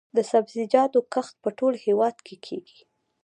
[0.15, 2.79] د سبزیجاتو کښت په ټول هیواد کې کیږي